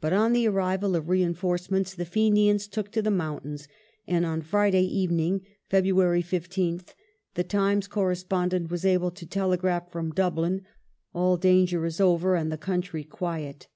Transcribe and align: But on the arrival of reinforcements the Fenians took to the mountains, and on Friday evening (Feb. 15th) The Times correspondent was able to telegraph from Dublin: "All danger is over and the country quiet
But 0.00 0.12
on 0.12 0.32
the 0.32 0.48
arrival 0.48 0.96
of 0.96 1.08
reinforcements 1.08 1.94
the 1.94 2.04
Fenians 2.04 2.66
took 2.66 2.90
to 2.90 3.00
the 3.02 3.08
mountains, 3.12 3.68
and 4.04 4.26
on 4.26 4.40
Friday 4.42 4.82
evening 4.82 5.42
(Feb. 5.70 5.86
15th) 5.94 6.94
The 7.34 7.44
Times 7.44 7.86
correspondent 7.86 8.68
was 8.72 8.84
able 8.84 9.12
to 9.12 9.24
telegraph 9.26 9.92
from 9.92 10.10
Dublin: 10.10 10.62
"All 11.14 11.36
danger 11.36 11.86
is 11.86 12.00
over 12.00 12.34
and 12.34 12.50
the 12.50 12.58
country 12.58 13.04
quiet 13.04 13.68